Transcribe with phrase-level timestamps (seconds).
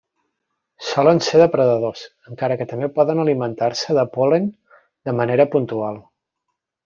[0.91, 4.49] Solen ser depredadors, encara que també poden alimentar-se de pol·len
[5.11, 6.01] de manera puntual.